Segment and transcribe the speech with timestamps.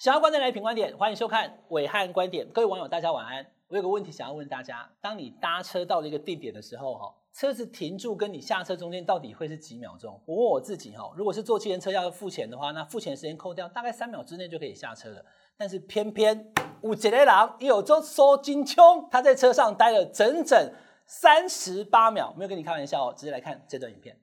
[0.00, 2.48] 想要观点来评观点，欢迎收看暐瀚观点。
[2.50, 3.44] 各位网友，大家晚安。
[3.66, 10.22] 我有个问题想要问大家：当你搭车到了一个地点的时候，哈，车子停住跟你下车中间到底会是几秒钟？
[10.24, 15.24] 我问我自己，哈，如果是坐汽车要付钱的话，那付钱时间扣掉，大概三秒之内就可以下车了。
[15.56, 17.26] 但是偏偏有一个人
[17.58, 20.72] 有种收金枪，他在车上待了整整
[21.06, 24.16] 三十八秒，没有跟你开玩笑哦，直接来看这段影片。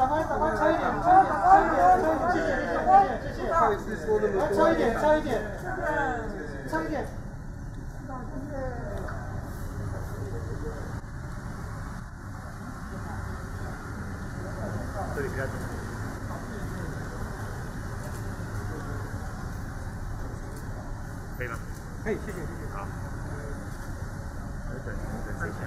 [0.00, 1.84] 长官，长官，差一点，差一点，差一点，
[2.86, 5.36] 差一点，谢谢，谢谢，谢谢，差一点，差一点，
[6.70, 7.04] 差一点。
[15.14, 15.52] 这里比较紧。
[21.36, 21.58] 可以了？
[22.04, 22.72] 可以，谢谢，谢谢。
[22.72, 22.86] 好。
[24.70, 24.88] 等等，
[25.40, 25.58] 等一下。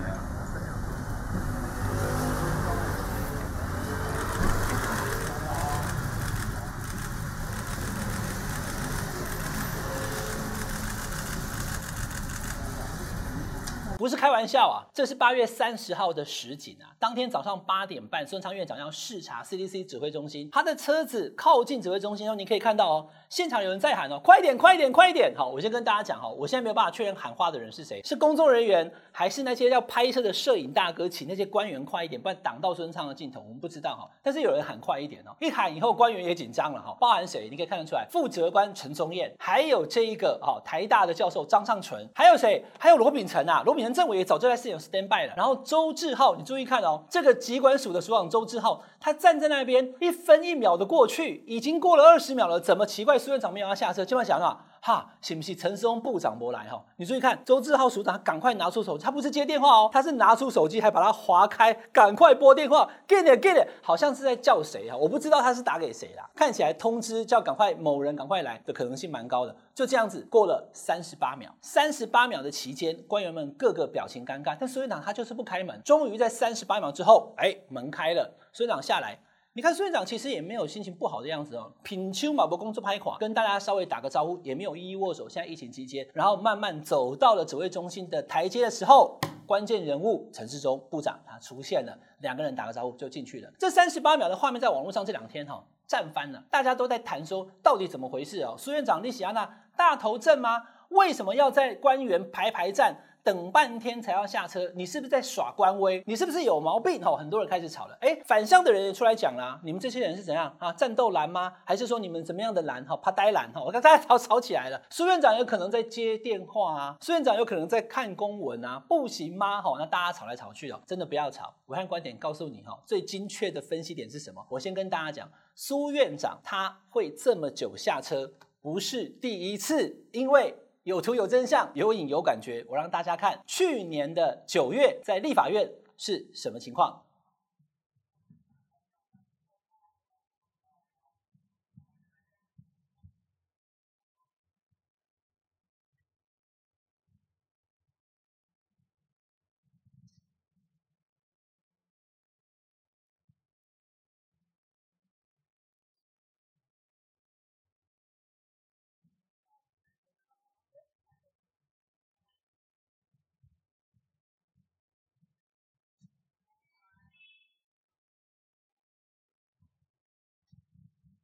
[14.03, 16.91] 不是开玩笑啊，这是八月三十号的实景啊。
[16.99, 25.33] 当天早上八点半，孙昌院长要视察 CDC 指挥中心，他的车子靠近指挥中心后，你可以看到哦，现场有人在喊哦，快点，快点，快点！
[25.37, 34.09] 好，我先跟大家讲哈，我现在没有办法确认喊话的人是谁，是工作人员还是那些要拍摄的摄影大哥，请那些官员快一点，不然挡到孙昌的镜头，我们不知道哈。
[34.21, 37.47] 但是有人喊快一点哦，一喊以后，官员也紧张了哈，包含谁？
[37.49, 42.65] 你可以看得出来，负责官陈宗彦，还有这一个哈台大的教授张尚淳，还有谁？
[42.77, 43.92] 还有罗秉成啊，罗秉成。
[43.93, 54.03] 政委也早就在现场 stand by 了，然后周志浩，你注意看哦，这个疾管署的署长周志浩，他站在那边，一分一秒的过去，已经过了二十秒了，怎么奇怪苏院长没有要下车？
[54.03, 56.83] 千万想啊，哈，是不是陈时中部长没来哈？
[56.97, 64.97] 你注意看，周志浩署长赶快拿出手机，他不是接电话哦，他是拿出手机还把它划开，赶快拨电话，get it get it，好像是在叫谁啊？
[64.97, 73.83] 我不知道他是打给谁啦，看起来通知叫赶快某人赶快来的可能性蛮高的，就这样子过了三十八秒，三十八秒的期间，官员们个个。
[73.93, 75.79] 表情尴尬，但孙院长他就是不开门。
[75.85, 79.19] 终于在三十八秒之后，哎，门开了，孙院长下来。
[79.55, 81.71] 你看孙院长其实也没有心情不好的样子哦。
[81.83, 85.29] 品秋马博工作拍垮，跟大家稍微打个招呼，也没有一一握手。
[85.29, 93.53] 现在疫情期间，然后慢慢走到了指挥中心的台阶的时候，关键人物陈时中部长他出现了，两个人打个招呼就进去了。
[93.59, 98.55] 这三十八秒的画面在网络上这两天哈、哦、战翻了，大家都在谈说到底怎么回事哦。
[98.57, 99.47] 苏院长你喜欢那
[99.77, 100.63] 大头阵吗？
[100.89, 102.95] 为什么要在官员排排站？
[103.23, 106.03] 等半天才要下车，你是不是在耍官威？
[106.05, 107.01] 你是不是有毛病？
[107.01, 107.97] 哈，很多人开始吵了。
[108.01, 110.73] 哎，返乡的人也出来讲啦，你们这些人是怎样啊？
[110.73, 111.53] 战斗蓝吗？
[111.63, 112.83] 还是说你们怎么样的蓝？
[112.85, 113.49] 哈，怕呆蓝？
[113.53, 114.81] 哈，我看大家吵吵起来了。
[114.89, 119.61] 苏院长有可能在接电话啊，苏院长有可能在看公文啊，不行吗？
[119.61, 121.53] 哈，那大家吵来吵去哦，真的不要吵。
[121.67, 124.45] 武汉观点告诉你哈，最精确的分析点是什么？
[124.49, 128.29] 我先跟大家讲，苏院长他会这么久下车，
[128.61, 130.53] 不是第一次，因为。
[130.83, 132.65] 有图有真相，有影有感觉。
[132.67, 137.02] 我让大家看去年的九月在立法院是什么情况。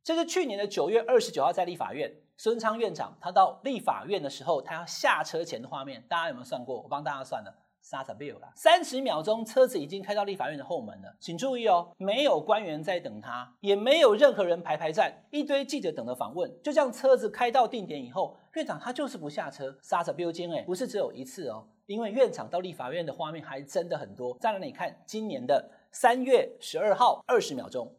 [0.09, 6.81] 这是去年的九月二十九号，在立法院，孙昌院长他到立法院的时候，他要下车前的画面，大家有没有算过？
[6.81, 11.15] 我帮大家算了，三十秒了，三十秒钟，车子已经开到立法院的后门了。
[11.19, 16.51] 请注意哦，没有官员在等他，也没有任何人排排站，一堆记者等着访问。
[16.63, 24.35] 就这样，车子开到定点以后，院长他就是不下车，三十秒钟哎，不是只有一次哦，因为院长到立法院的画面还真的很多。
[24.39, 27.93] 再来你看，今年的三月十二号，二十秒钟。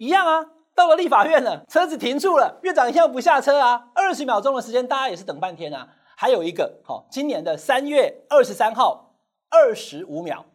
[0.00, 5.88] 一样啊到了立法院了车子停住了院长一下不下车啊二十秒钟的时间大家也是等半天啊。
[6.16, 9.14] 还有一个好今年的三月二十三号
[9.50, 10.46] 二十五秒。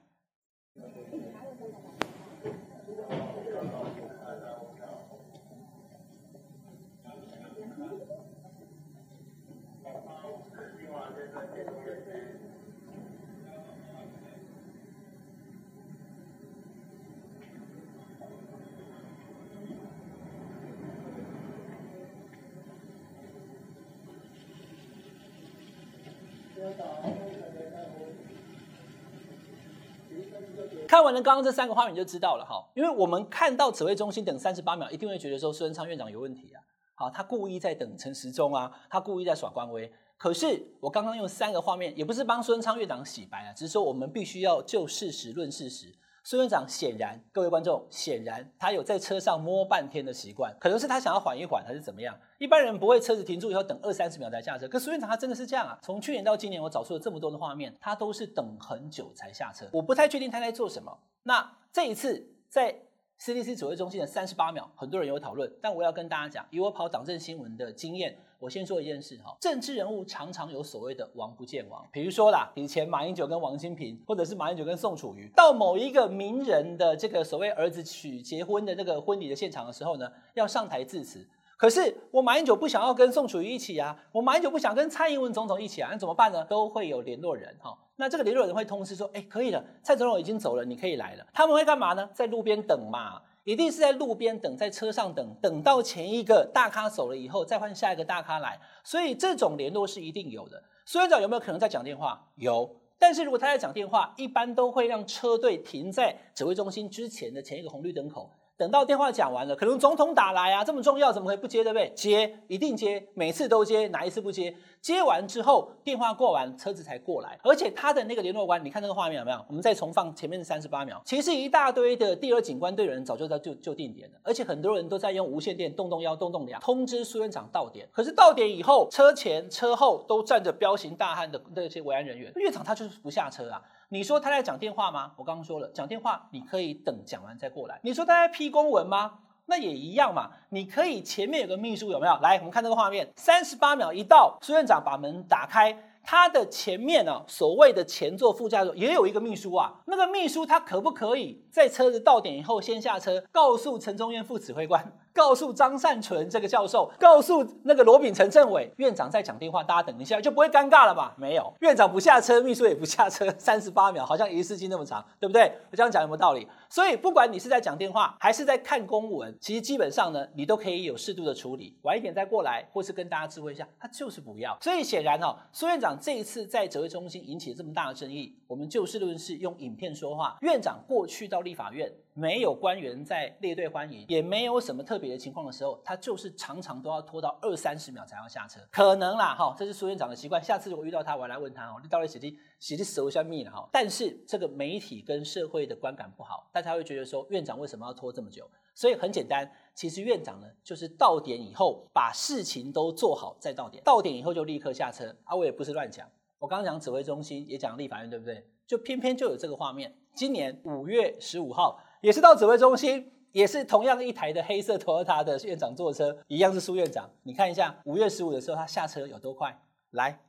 [30.88, 32.64] 看完了刚刚这三个画面，就知道了哈。
[32.76, 36.62] 因为我们看到指挥中心等三十八秒，一定会觉得说孙昌院长有问题啊。
[36.94, 39.92] 好，他故意在等陈时中啊，他故意在耍官威。
[40.18, 45.94] 可是我刚刚用三个画面，也不是帮孙昌院长洗白啊，只是说我们必须要就事实论事实。
[46.28, 52.18] 苏院长显然，各位观众，显然他有在车上摸半天的习惯，可能是他想要缓一缓，还是怎么样？
[52.40, 55.78] 一般人不会车子停住以后等二三十秒才下车，可苏院长他真的是这样啊！
[55.84, 59.68] 从去年到今年，我找出了这么多的画面，他都是等很久才下车。
[59.72, 60.98] 我不太确定他在做什么。
[61.22, 62.76] 那这一次在
[63.20, 68.16] CDC 指挥中心的三十八秒，很多人有讨论，但我要跟大家讲，以我跑党政新闻的经验。
[68.38, 81.26] 我先说一件事哈，政治人物常常有所谓的王不见王，比如说啦，以前马英九跟王金平，或者是马英九跟宋楚瑜，到某一个名人的这个所谓儿子娶结婚的那个婚礼的现场的时候呢，要上台致辞。
[81.66, 86.46] 可是我马英九不想要跟宋楚瑜一起啊，我马英九不想跟蔡英文总统一起啊，那怎么办呢？
[86.46, 91.26] 都会有联络人哈，那这个联络人会通知说，哎，可以了，蔡总统已经走了，你可以来了。
[91.34, 92.08] 他们会干嘛呢？
[92.14, 93.20] 在路边等嘛。
[93.46, 98.60] 一定是在路边等，在车上等，等到前一个大咖走了以后，再换下一个大咖来。
[98.84, 100.62] 所以这种联络是一定有的。
[100.86, 102.24] 苏院长有没有可能在讲电话？
[102.36, 102.70] 有。
[103.00, 108.30] 但是如果他在讲电话，一般都会让车队停在指挥中心之前的前一个红绿灯口。
[108.58, 111.92] 等到电话讲完了，可能总统打来啊，这么重要，怎么会不接，对不对？
[111.94, 114.56] 接，一定接，每次都接，哪一次不接？
[114.82, 117.38] 接完之后，电话过完，车子才过来。
[117.44, 119.46] 而且他的那个联络官，你看那个画面有没有？
[119.50, 127.90] 我们再重放前面的三十八秒，其实一大堆的第二警官队人早就在就就定点了，而且很多人都在用无线电动动幺动动两通知苏院长到点。
[127.92, 133.62] 可是到点以后，车前车后都站着彪形大汉的那些维安人员，院长他就是不下车啊。
[133.90, 135.12] 你说他在讲电话吗？
[135.16, 137.80] 我刚刚说了，讲电话你可以等讲完再过来。
[137.84, 139.20] 你说他在批公文吗？
[139.48, 140.32] 那也一样嘛。
[140.50, 142.18] 你可以前面有个秘书有没有？
[142.22, 149.74] 来，我们看这个画面，三十八秒一到，苏院长把门打开，他的前面呢、所谓的前座、副驾座也有一个秘书啊。
[149.86, 154.98] 那个秘书他可不可以在车子到点以后先下车，告诉陈忠渊副指挥官？
[155.16, 161.16] 告诉张善存这个教授，告诉那个罗秉成政委院长在讲电话，大家等一下就不会尴尬了吧？
[161.18, 165.50] 没有，院长不下车，秘书也不下车， 三十八秒好像一次性那么长，对不对？
[165.72, 166.46] 我这样讲有没有道理？
[166.70, 174.58] 所以不管你是在讲电话还是在看公文，其实基本上呢，你都可以有适度的处理，晚一点再过来，或是跟大家知会一下，他就是不要。
[174.60, 180.36] 所以显然哦，苏院长这一次在指挥中心引起这么大的争议，我们就事论事，用影片说话。
[180.42, 181.90] 院长过去到立法院。
[182.18, 188.62] 没有官员在列队欢迎，也没有什么特别的情况的时候，他就是常常都要拖到二三十秒才要下车。
[188.72, 190.42] 可能啦，哈，这是苏院长的习惯。
[190.42, 193.68] 下次如果遇到他，我来问他哦，你到底写的写的熟下密了哈？
[193.70, 198.50] 但是这个媒体跟社会的观感不好，大家会觉得说院长为什么要拖这么久？
[198.74, 205.14] 所以很简单，其实院长呢就是到点以后把事情都做好再到点，到点以后就立刻下车。
[205.26, 208.48] 啊，我也不是乱讲，我刚刚讲指挥中心也讲立法院，对不对？
[208.66, 209.94] 就偏偏就有这个画面。
[210.14, 211.78] 今年五月十五号。
[212.06, 217.10] 也是到指挥中心，也是同样一台的黑色 Toyota 的院长坐车，一样是苏院长。
[217.24, 219.60] 你看一下五月十五的时候，他下车有多快？
[219.90, 220.20] 来，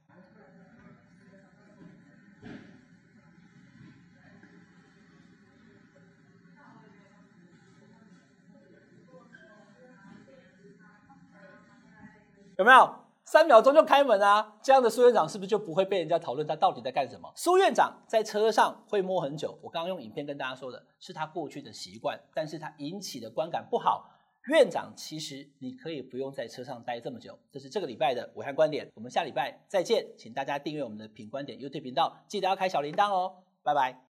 [12.56, 13.05] 有没有？
[13.26, 14.56] 三秒钟就开门啊！
[14.62, 17.30] 这样的苏院长是不是就不会被人家讨论他到底在干什么？
[17.35, 24.09] 苏院长在车上会摸很久，我刚刚用影片跟大家说的是他过去的习惯，但是他引起的观感不好。
[24.49, 27.37] 院长其实你可以不用在车上待这么久。
[27.50, 34.00] 这是这个礼拜的武汉观点，我们下礼拜再见，请大家订阅我们的品观点 YouTube 频道，记得要开小铃铛哦，拜拜。